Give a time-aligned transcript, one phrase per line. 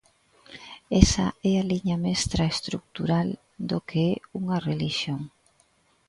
[1.03, 3.27] Esa é a liña mestra estrutural
[3.69, 5.21] do que é unha relixión.